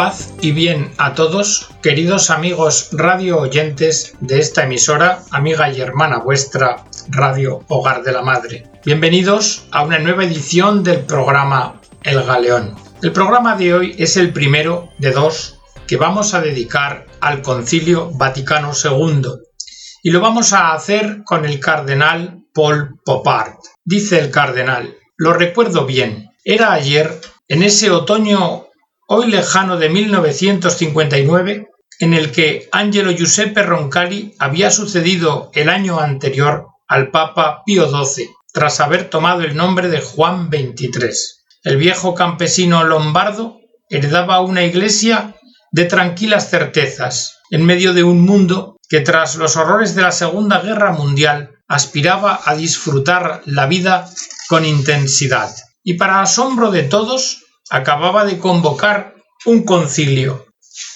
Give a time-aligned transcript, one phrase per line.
[0.00, 6.20] Paz y bien a todos, queridos amigos radio oyentes de esta emisora, amiga y hermana
[6.20, 8.64] vuestra, Radio Hogar de la Madre.
[8.82, 12.76] Bienvenidos a una nueva edición del programa El Galeón.
[13.02, 18.10] El programa de hoy es el primero de dos que vamos a dedicar al Concilio
[18.10, 19.26] Vaticano II
[20.02, 23.56] y lo vamos a hacer con el cardenal Paul Popard.
[23.84, 28.69] Dice el cardenal, lo recuerdo bien, era ayer, en ese otoño
[29.12, 31.68] hoy lejano de 1959,
[31.98, 38.28] en el que Angelo Giuseppe Roncalli había sucedido el año anterior al Papa Pío XII,
[38.52, 41.10] tras haber tomado el nombre de Juan XXIII.
[41.64, 45.34] El viejo campesino lombardo heredaba una iglesia
[45.72, 50.60] de tranquilas certezas, en medio de un mundo que tras los horrores de la Segunda
[50.60, 54.08] Guerra Mundial aspiraba a disfrutar la vida
[54.48, 55.52] con intensidad.
[55.82, 59.14] Y para asombro de todos, acababa de convocar
[59.46, 60.46] un concilio.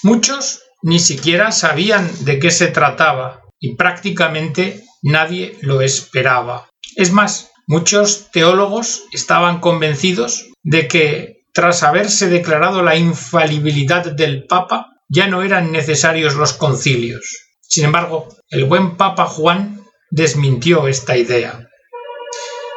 [0.03, 6.69] Muchos ni siquiera sabían de qué se trataba y prácticamente nadie lo esperaba.
[6.97, 14.89] Es más, muchos teólogos estaban convencidos de que, tras haberse declarado la infalibilidad del Papa,
[15.09, 17.25] ya no eran necesarios los concilios.
[17.63, 21.67] Sin embargo, el buen Papa Juan desmintió esta idea.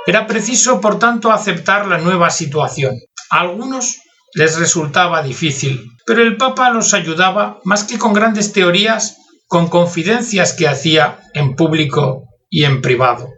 [0.05, 2.95] Era preciso, por tanto, aceptar la nueva situación.
[3.29, 3.97] A algunos
[4.33, 10.53] les resultaba difícil, pero el Papa los ayudaba más que con grandes teorías, con confidencias
[10.53, 13.29] que hacía en público y en privado.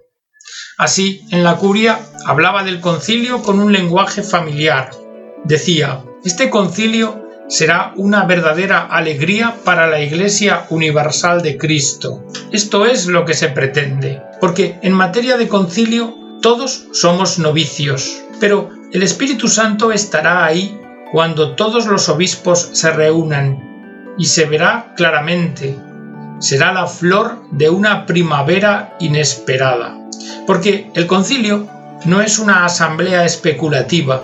[0.78, 4.92] Así, en la curia hablaba del concilio con un lenguaje familiar.
[5.44, 12.24] Decía, este concilio será una verdadera alegría para la Iglesia Universal de Cristo.
[12.52, 18.70] Esto es lo que se pretende, porque en materia de concilio todos somos novicios, pero
[18.92, 20.80] el Espíritu Santo estará ahí
[21.12, 25.78] cuando todos los obispos se reúnan y se verá claramente.
[26.40, 29.98] Será la flor de una primavera inesperada.
[30.48, 31.68] Porque el concilio
[32.06, 34.24] no es una asamblea especulativa,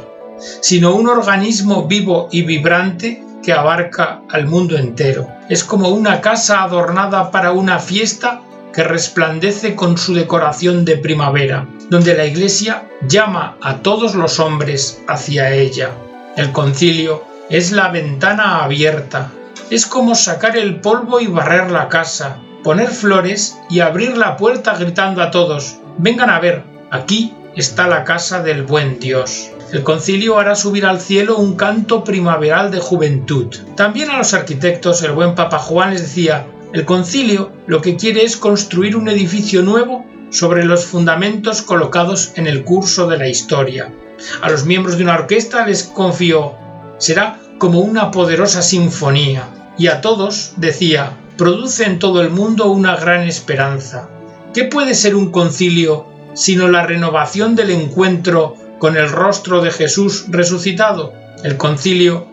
[0.61, 5.27] sino un organismo vivo y vibrante que abarca al mundo entero.
[5.49, 8.41] Es como una casa adornada para una fiesta
[8.75, 15.01] que resplandece con su decoración de primavera, donde la Iglesia llama a todos los hombres
[15.07, 15.91] hacia ella.
[16.35, 19.31] El concilio es la ventana abierta,
[19.69, 24.75] es como sacar el polvo y barrer la casa, poner flores y abrir la puerta
[24.77, 29.51] gritando a todos, vengan a ver, aquí está la casa del buen Dios.
[29.71, 33.55] El concilio hará subir al cielo un canto primaveral de juventud.
[33.75, 38.23] También a los arquitectos el buen Papa Juan les decía, el concilio lo que quiere
[38.23, 43.93] es construir un edificio nuevo sobre los fundamentos colocados en el curso de la historia.
[44.41, 46.55] A los miembros de una orquesta les confió,
[46.97, 52.95] será como una poderosa sinfonía, y a todos decía, produce en todo el mundo una
[52.95, 54.09] gran esperanza.
[54.53, 60.25] ¿Qué puede ser un concilio sino la renovación del encuentro con el rostro de Jesús
[60.29, 61.13] resucitado?
[61.43, 62.27] El concilio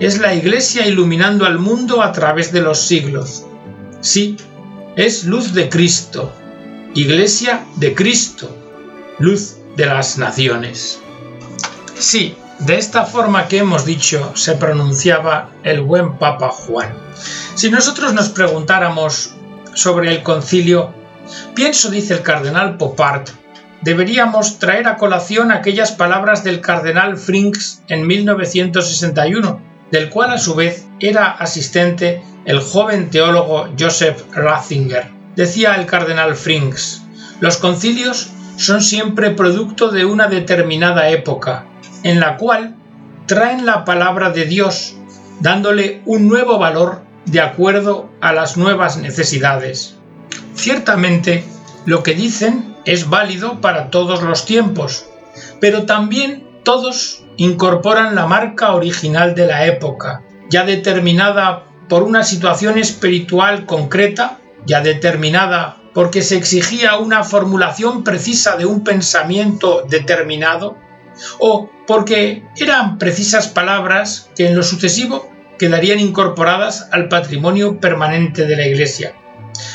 [0.00, 3.46] es la Iglesia iluminando al mundo a través de los siglos.
[4.06, 4.36] Sí,
[4.94, 6.32] es luz de Cristo,
[6.94, 8.56] Iglesia de Cristo,
[9.18, 11.00] luz de las naciones.
[11.98, 16.94] Sí, de esta forma que hemos dicho se pronunciaba el buen Papa Juan.
[17.56, 19.34] Si nosotros nos preguntáramos
[19.74, 20.94] sobre el concilio,
[21.56, 23.30] pienso, dice el cardenal Popart,
[23.82, 30.54] deberíamos traer a colación aquellas palabras del cardenal Frings en 1961, del cual a su
[30.54, 35.10] vez era asistente el joven teólogo Joseph Ratzinger.
[35.34, 37.02] Decía el cardenal Frings,
[37.40, 41.66] los concilios son siempre producto de una determinada época,
[42.04, 42.76] en la cual
[43.26, 44.94] traen la palabra de Dios,
[45.40, 49.96] dándole un nuevo valor de acuerdo a las nuevas necesidades.
[50.54, 51.44] Ciertamente,
[51.84, 55.06] lo que dicen es válido para todos los tiempos,
[55.60, 62.78] pero también todos incorporan la marca original de la época, ya determinada por una situación
[62.78, 70.76] espiritual concreta, ya determinada porque se exigía una formulación precisa de un pensamiento determinado,
[71.38, 75.26] o porque eran precisas palabras que en lo sucesivo
[75.58, 79.14] quedarían incorporadas al patrimonio permanente de la Iglesia.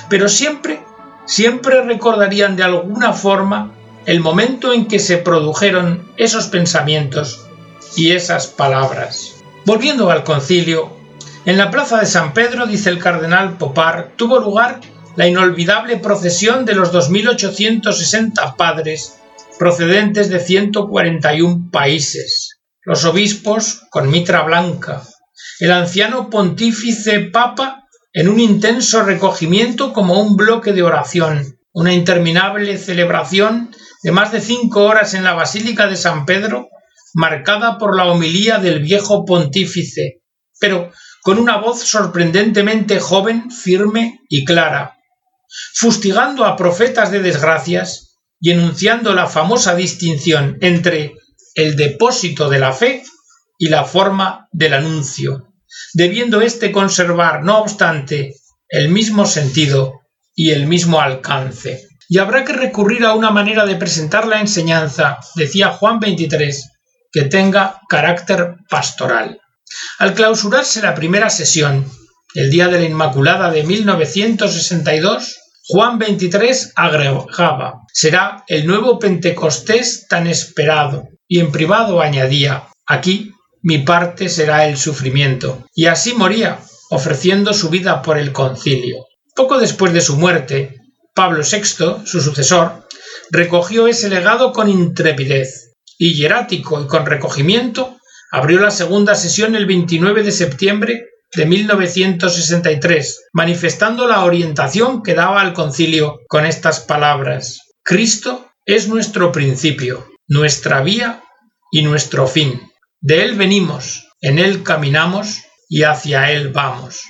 [0.09, 0.83] Pero siempre,
[1.25, 3.73] siempre recordarían de alguna forma
[4.05, 7.47] el momento en que se produjeron esos pensamientos
[7.95, 9.37] y esas palabras.
[9.65, 11.00] Volviendo al concilio,
[11.45, 14.79] en la plaza de San Pedro, dice el cardenal Popar, tuvo lugar
[15.15, 19.17] la inolvidable procesión de los 2.860 padres
[19.57, 25.03] procedentes de 141 países, los obispos con mitra blanca,
[25.59, 27.83] el anciano pontífice papa
[28.13, 33.71] en un intenso recogimiento como un bloque de oración, una interminable celebración
[34.03, 36.69] de más de cinco horas en la Basílica de San Pedro,
[37.13, 40.21] marcada por la homilía del viejo pontífice,
[40.59, 40.91] pero
[41.21, 44.97] con una voz sorprendentemente joven, firme y clara,
[45.75, 51.15] fustigando a profetas de desgracias y enunciando la famosa distinción entre
[51.55, 53.03] el depósito de la fe
[53.57, 55.53] y la forma del anuncio,
[55.93, 58.35] debiendo éste conservar, no obstante,
[58.69, 60.01] el mismo sentido
[60.33, 61.87] y el mismo alcance.
[62.09, 66.71] Y habrá que recurrir a una manera de presentar la enseñanza, decía Juan 23,
[67.11, 69.40] que tenga carácter pastoral.
[69.99, 71.85] Al clausurarse la primera sesión,
[72.33, 75.37] el día de la Inmaculada de 1962,
[75.67, 83.31] Juan 23 agregaba, será el nuevo Pentecostés tan esperado, y en privado añadía, aquí
[83.61, 85.65] mi parte será el sufrimiento.
[85.73, 86.59] Y así moría,
[86.89, 89.05] ofreciendo su vida por el concilio.
[89.35, 90.75] Poco después de su muerte,
[91.13, 92.87] Pablo VI, su sucesor,
[93.29, 97.97] recogió ese legado con intrepidez, y hierático y con recogimiento,
[98.31, 101.05] abrió la segunda sesión el 29 de septiembre
[101.35, 107.59] de 1963, manifestando la orientación que daba al concilio con estas palabras.
[107.83, 111.23] Cristo es nuestro principio, nuestra vía
[111.71, 112.61] y nuestro fin.
[113.01, 117.01] De Él venimos, en Él caminamos y hacia Él vamos.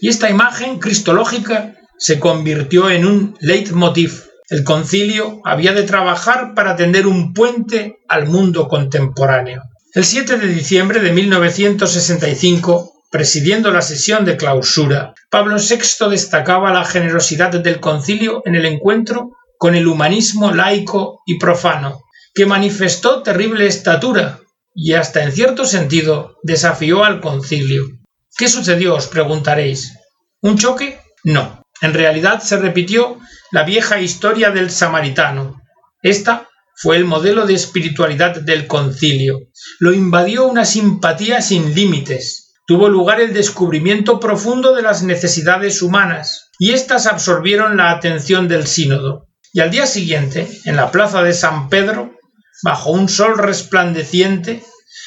[0.00, 4.24] Y esta imagen cristológica se convirtió en un leitmotiv.
[4.48, 9.62] El concilio había de trabajar para tender un puente al mundo contemporáneo.
[9.96, 16.84] El 7 de diciembre de 1965 Presidiendo la sesión de clausura, Pablo VI destacaba la
[16.84, 22.02] generosidad del concilio en el encuentro con el humanismo laico y profano,
[22.34, 24.40] que manifestó terrible estatura
[24.74, 27.84] y hasta en cierto sentido desafió al concilio.
[28.36, 28.96] ¿Qué sucedió?
[28.96, 29.94] os preguntaréis.
[30.42, 31.00] ¿Un choque?
[31.24, 31.62] No.
[31.80, 33.18] En realidad se repitió
[33.50, 35.62] la vieja historia del samaritano.
[36.02, 39.48] Esta fue el modelo de espiritualidad del concilio.
[39.78, 46.50] Lo invadió una simpatía sin límites, tuvo lugar el descubrimiento profundo de las necesidades humanas,
[46.58, 49.28] y éstas absorbieron la atención del sínodo.
[49.54, 52.14] Y al día siguiente, en la plaza de San Pedro,
[52.62, 54.62] bajo un sol resplandeciente,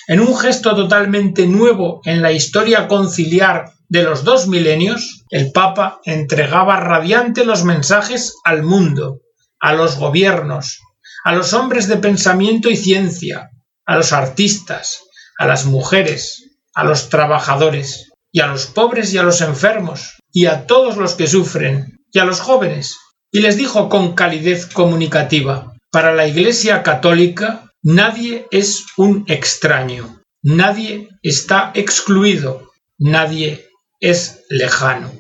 [0.08, 6.00] en un gesto totalmente nuevo en la historia conciliar de los dos milenios, el Papa
[6.04, 9.22] entregaba radiante los mensajes al mundo,
[9.60, 10.80] a los gobiernos,
[11.24, 13.50] a los hombres de pensamiento y ciencia,
[13.86, 15.02] a los artistas,
[15.38, 16.44] a las mujeres,
[16.74, 21.16] a los trabajadores, y a los pobres y a los enfermos, y a todos los
[21.16, 22.98] que sufren, y a los jóvenes.
[23.32, 31.10] Y les dijo con calidez comunicativa, para la Iglesia católica nadie es un extraño, nadie
[31.24, 33.68] está excluido, nadie
[34.00, 35.12] es lejano.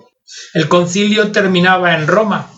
[0.54, 2.52] El concilio terminaba en Roma,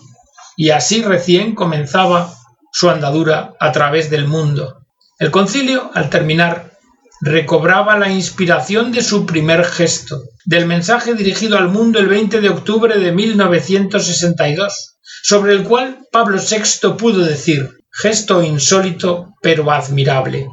[0.56, 2.34] y así recién comenzaba
[2.72, 4.86] su andadura a través del mundo.
[5.18, 6.72] El concilio, al terminar,
[7.20, 12.48] recobraba la inspiración de su primer gesto, del mensaje dirigido al mundo el 20 de
[12.48, 20.48] octubre de 1962, sobre el cual Pablo VI pudo decir gesto insólito pero admirable.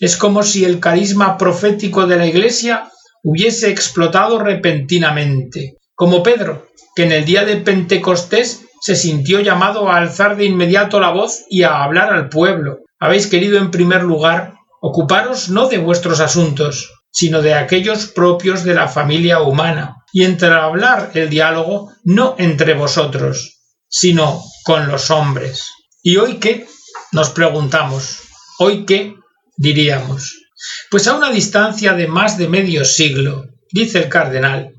[0.00, 2.90] Es como si el carisma profético de la Iglesia
[3.22, 9.96] hubiese explotado repentinamente, como Pedro, que en el día de Pentecostés se sintió llamado a
[9.96, 12.80] alzar de inmediato la voz y a hablar al pueblo.
[13.00, 18.74] Habéis querido en primer lugar Ocuparos no de vuestros asuntos, sino de aquellos propios de
[18.74, 25.70] la familia humana, y entablar el diálogo no entre vosotros, sino con los hombres.
[26.02, 26.66] ¿Y hoy qué?
[27.10, 28.18] Nos preguntamos.
[28.58, 29.14] ¿Hoy qué?
[29.56, 30.34] diríamos.
[30.90, 34.74] Pues a una distancia de más de medio siglo, dice el cardenal,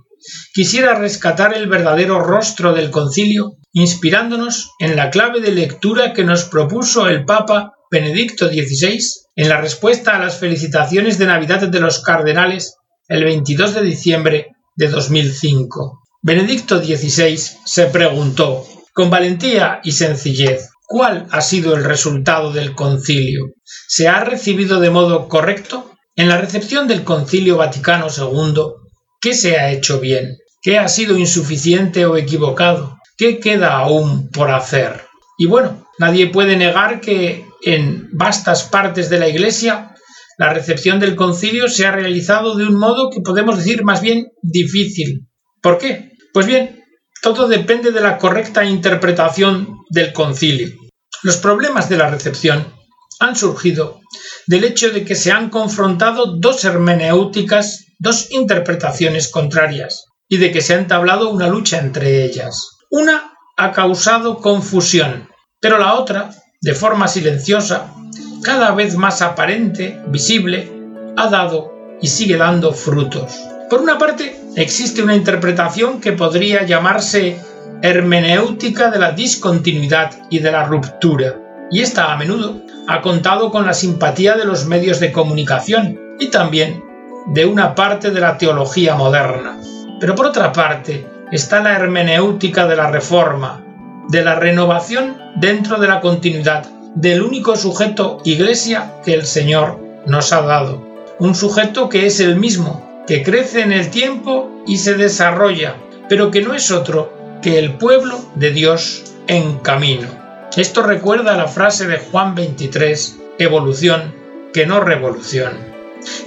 [0.53, 6.45] quisiera rescatar el verdadero rostro del concilio inspirándonos en la clave de lectura que nos
[6.45, 8.99] propuso el Papa Benedicto XVI
[9.35, 12.77] en la respuesta a las felicitaciones de Navidad de los cardenales
[13.09, 15.99] el 22 de diciembre de 2005.
[16.21, 23.51] Benedicto XVI se preguntó, con valentía y sencillez, ¿cuál ha sido el resultado del concilio?
[23.65, 25.91] ¿Se ha recibido de modo correcto?
[26.15, 28.53] En la recepción del concilio Vaticano II,
[29.19, 30.37] ¿qué se ha hecho bien?
[30.61, 32.94] ¿Qué ha sido insuficiente o equivocado?
[33.17, 35.01] ¿Qué queda aún por hacer?
[35.37, 39.95] Y bueno, nadie puede negar que en vastas partes de la Iglesia
[40.37, 44.27] la recepción del concilio se ha realizado de un modo que podemos decir más bien
[44.41, 45.27] difícil.
[45.61, 46.11] ¿Por qué?
[46.33, 46.83] Pues bien,
[47.21, 50.75] todo depende de la correcta interpretación del concilio.
[51.23, 52.67] Los problemas de la recepción
[53.19, 54.01] han surgido
[54.47, 60.61] del hecho de que se han confrontado dos hermenéuticas, dos interpretaciones contrarias, y de que
[60.61, 62.74] se ha entablado una lucha entre ellas.
[62.91, 65.27] Una ha causado confusión,
[65.59, 66.29] pero la otra,
[66.61, 67.87] de forma silenciosa,
[68.43, 70.71] cada vez más aparente, visible,
[71.17, 73.39] ha dado y sigue dando frutos.
[73.69, 77.39] Por una parte, existe una interpretación que podría llamarse
[77.81, 81.35] hermenéutica de la discontinuidad y de la ruptura,
[81.71, 86.27] y esta a menudo ha contado con la simpatía de los medios de comunicación y
[86.27, 86.83] también
[87.27, 89.59] de una parte de la teología moderna.
[89.99, 93.63] Pero por otra parte está la hermenéutica de la reforma,
[94.09, 100.31] de la renovación dentro de la continuidad del único sujeto iglesia que el Señor nos
[100.31, 100.81] ha dado.
[101.19, 105.75] Un sujeto que es el mismo, que crece en el tiempo y se desarrolla,
[106.07, 110.07] pero que no es otro que el pueblo de Dios en camino.
[110.55, 114.13] Esto recuerda la frase de Juan 23, evolución
[114.53, 115.53] que no revolución.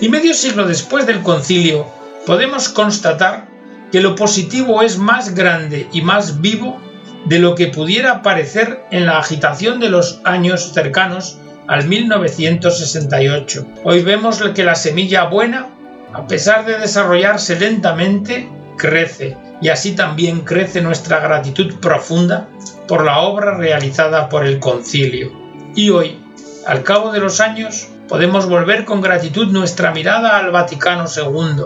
[0.00, 1.86] Y medio siglo después del concilio,
[2.26, 3.48] podemos constatar
[3.92, 6.80] que lo positivo es más grande y más vivo
[7.26, 13.66] de lo que pudiera parecer en la agitación de los años cercanos al 1968.
[13.84, 15.68] Hoy vemos que la semilla buena,
[16.12, 22.48] a pesar de desarrollarse lentamente, crece y así también crece nuestra gratitud profunda
[22.86, 25.32] por la obra realizada por el concilio.
[25.74, 26.18] Y hoy,
[26.66, 31.64] al cabo de los años, podemos volver con gratitud nuestra mirada al Vaticano II.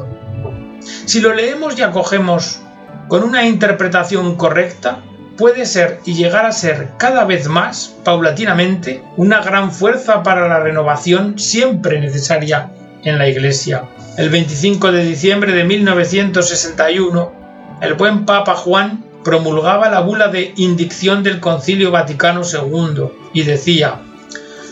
[0.85, 2.61] Si lo leemos y acogemos
[3.09, 5.03] con una interpretación correcta,
[5.37, 10.61] puede ser y llegar a ser cada vez más, paulatinamente, una gran fuerza para la
[10.61, 12.71] renovación siempre necesaria
[13.05, 13.85] en la Iglesia.
[14.17, 17.33] El 25 de diciembre de 1961,
[17.81, 24.01] el buen Papa Juan promulgaba la bula de indicción del Concilio Vaticano II y decía,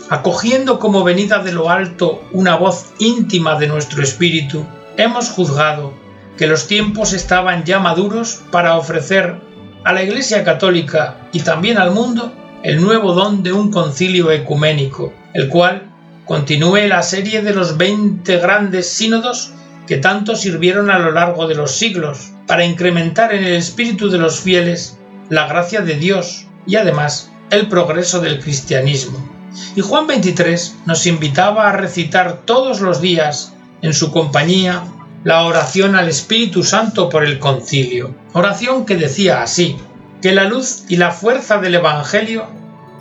[0.09, 4.65] acogiendo como venida de lo alto una voz íntima de nuestro espíritu,
[4.97, 5.93] hemos juzgado
[6.37, 9.35] que los tiempos estaban ya maduros para ofrecer
[9.83, 12.33] a la Iglesia Católica y también al mundo
[12.63, 15.91] el nuevo don de un concilio ecuménico, el cual
[16.25, 19.51] continúe la serie de los 20 grandes sínodos
[19.87, 24.19] que tanto sirvieron a lo largo de los siglos para incrementar en el espíritu de
[24.19, 24.97] los fieles
[25.29, 29.19] la gracia de Dios y además el progreso del cristianismo.
[29.75, 34.83] Y Juan 23 nos invitaba a recitar todos los días en su compañía
[35.23, 38.15] la oración al Espíritu Santo por el concilio.
[38.33, 39.77] Oración que decía así,
[40.21, 42.47] que la luz y la fuerza del Evangelio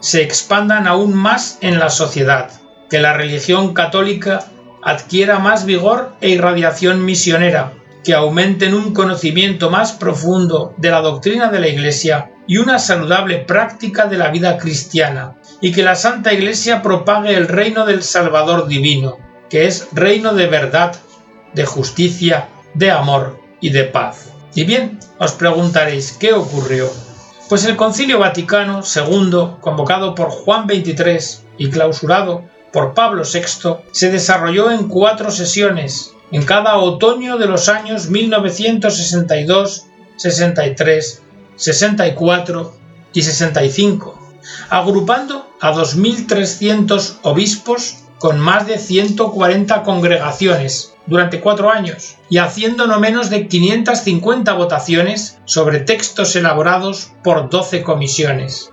[0.01, 2.51] se expandan aún más en la sociedad,
[2.89, 4.45] que la religión católica
[4.83, 7.73] adquiera más vigor e irradiación misionera,
[8.03, 13.39] que aumenten un conocimiento más profundo de la doctrina de la Iglesia y una saludable
[13.39, 18.67] práctica de la vida cristiana, y que la Santa Iglesia propague el reino del Salvador
[18.67, 19.19] divino,
[19.51, 20.97] que es reino de verdad,
[21.55, 24.33] de justicia, de amor y de paz.
[24.55, 26.91] Y bien, os preguntaréis, ¿qué ocurrió?
[27.49, 34.11] Pues el Concilio Vaticano II, convocado por Juan XXIII y clausurado por Pablo VI se
[34.11, 41.23] desarrolló en cuatro sesiones, en cada otoño de los años 1962, 63,
[41.57, 42.75] 64
[43.13, 44.33] y 65,
[44.69, 53.01] agrupando a 2.300 obispos con más de 140 congregaciones durante cuatro años y haciendo no
[53.01, 58.71] menos de 550 votaciones sobre textos elaborados por 12 comisiones.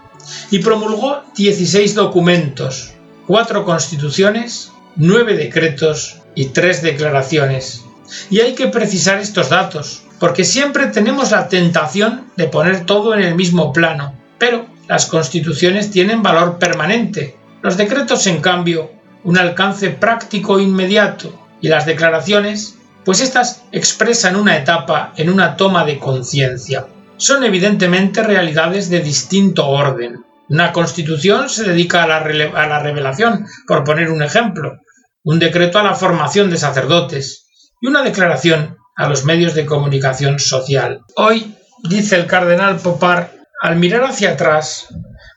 [0.51, 2.94] Y promulgó 16 documentos,
[3.25, 7.84] cuatro constituciones, nueve decretos y tres declaraciones.
[8.29, 13.22] Y hay que precisar estos datos, porque siempre tenemos la tentación de poner todo en
[13.22, 18.91] el mismo plano, pero las constituciones tienen valor permanente, los decretos en cambio
[19.24, 25.85] un alcance práctico inmediato, y las declaraciones, pues éstas expresan una etapa en una toma
[25.85, 26.87] de conciencia.
[27.17, 33.45] Son evidentemente realidades de distinto orden, una constitución se dedica a la, a la revelación,
[33.67, 34.79] por poner un ejemplo,
[35.23, 37.47] un decreto a la formación de sacerdotes
[37.81, 41.01] y una declaración a los medios de comunicación social.
[41.17, 44.87] Hoy, dice el cardenal Popar, al mirar hacia atrás,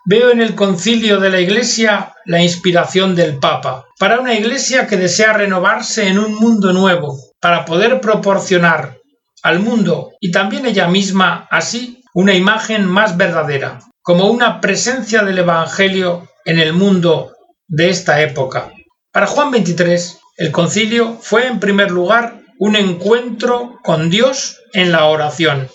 [0.05, 4.97] veo en el concilio de la Iglesia la inspiración del Papa, para una Iglesia que
[4.97, 8.99] desea renovarse en un mundo nuevo, para poder proporcionar
[9.43, 15.39] al mundo y también ella misma así una imagen más verdadera, como una presencia del
[15.39, 17.35] Evangelio en el mundo
[17.69, 18.73] de esta época.
[19.13, 25.07] Para Juan XXIII, el concilio fue en primer lugar un encuentro con Dios en la
[25.07, 25.69] oración,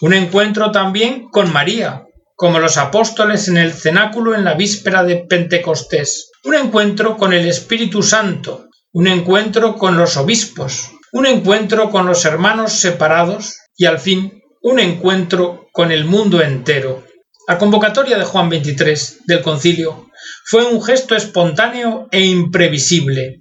[0.00, 2.04] un encuentro también con María,
[2.36, 7.46] como los apóstoles en el cenáculo en la víspera de Pentecostés, un encuentro con el
[7.46, 13.98] Espíritu Santo, un encuentro con los obispos, un encuentro con los hermanos separados y al
[13.98, 17.04] fin un encuentro con el mundo entero.
[17.48, 20.10] La convocatoria de Juan XXIII del concilio
[20.44, 23.40] fue un gesto espontáneo e imprevisible.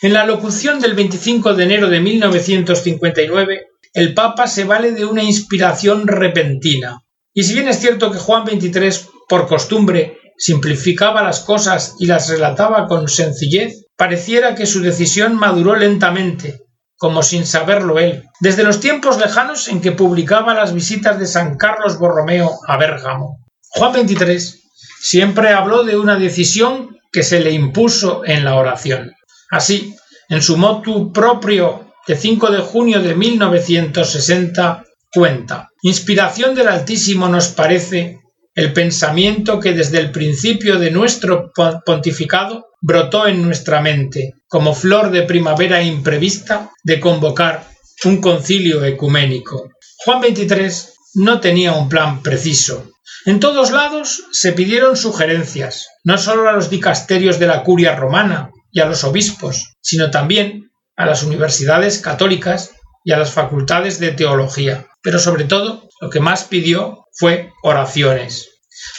[0.00, 5.22] En la locución del 25 de enero de 1959, el Papa se vale de una
[5.22, 7.02] inspiración repentina.
[7.34, 12.28] Y si bien es cierto que Juan XXIII, por costumbre, simplificaba las cosas y las
[12.28, 16.60] relataba con sencillez, pareciera que su decisión maduró lentamente,
[16.96, 21.56] como sin saberlo él, desde los tiempos lejanos en que publicaba las visitas de San
[21.56, 23.38] Carlos Borromeo a Bérgamo.
[23.70, 24.60] Juan XXIII
[25.00, 29.12] siempre habló de una decisión que se le impuso en la oración.
[29.50, 29.96] Así,
[30.28, 35.68] en su motu propio de 5 de junio de 1960, cuenta.
[35.82, 38.20] Inspiración del Altísimo nos parece
[38.54, 41.52] el pensamiento que desde el principio de nuestro
[41.84, 47.66] pontificado brotó en nuestra mente, como flor de primavera imprevista, de convocar
[48.04, 49.70] un concilio ecuménico.
[50.04, 52.90] Juan XXIII no tenía un plan preciso.
[53.24, 58.50] En todos lados se pidieron sugerencias, no solo a los dicasterios de la curia romana
[58.72, 62.72] y a los obispos, sino también a las universidades católicas
[63.04, 64.86] y a las facultades de teología.
[65.02, 68.48] Pero sobre todo, lo que más pidió fue oraciones.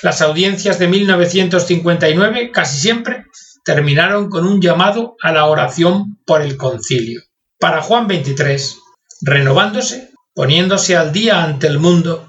[0.01, 3.25] Las audiencias de 1959 casi siempre
[3.65, 7.21] terminaron con un llamado a la oración por el concilio.
[7.59, 8.77] Para Juan XXIII,
[9.21, 12.27] renovándose, poniéndose al día ante el mundo,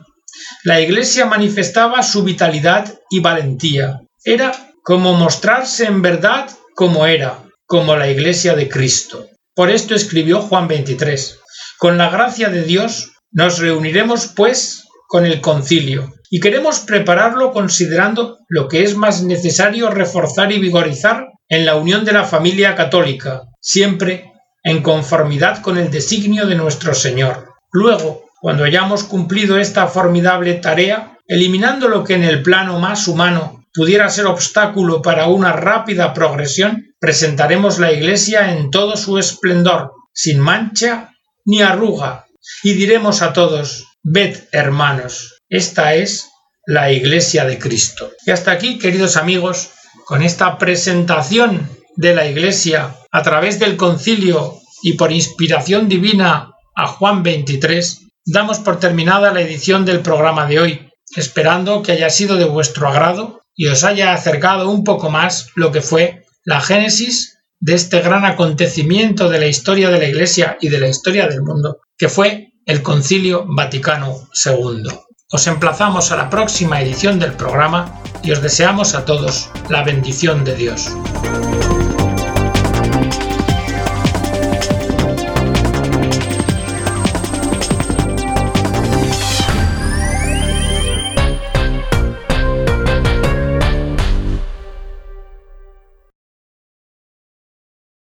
[0.63, 4.01] la Iglesia manifestaba su vitalidad y valentía.
[4.25, 4.53] Era
[4.83, 9.27] como mostrarse en verdad como era, como la Iglesia de Cristo.
[9.55, 11.39] Por esto escribió Juan XXIII.
[11.79, 18.39] Con la gracia de Dios nos reuniremos, pues, con el concilio, y queremos prepararlo considerando
[18.49, 23.43] lo que es más necesario reforzar y vigorizar en la unión de la familia católica,
[23.61, 27.53] siempre en conformidad con el designio de nuestro Señor.
[27.71, 33.65] Luego, cuando hayamos cumplido esta formidable tarea, eliminando lo que en el plano más humano
[33.75, 40.39] pudiera ser obstáculo para una rápida progresión, presentaremos la Iglesia en todo su esplendor, sin
[40.39, 41.11] mancha
[41.45, 42.24] ni arruga,
[42.63, 46.29] y diremos a todos, ved hermanos, esta es
[46.67, 48.11] la Iglesia de Cristo.
[48.27, 49.71] Y hasta aquí, queridos amigos,
[50.07, 56.87] con esta presentación de la Iglesia a través del concilio y por inspiración divina a
[56.87, 62.37] Juan 23, damos por terminada la edición del programa de hoy, esperando que haya sido
[62.37, 67.39] de vuestro agrado y os haya acercado un poco más lo que fue la génesis
[67.65, 71.41] de este gran acontecimiento de la historia de la Iglesia y de la historia del
[71.41, 74.83] mundo, que fue el Concilio Vaticano II.
[75.31, 80.45] Os emplazamos a la próxima edición del programa y os deseamos a todos la bendición
[80.45, 80.91] de Dios.